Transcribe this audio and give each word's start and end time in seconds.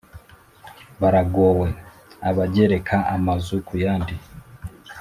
Baragowe! 1.01 1.67
Abagereka 2.29 2.95
amazu 3.15 3.55
ku 3.67 3.73
yandi, 3.83 4.15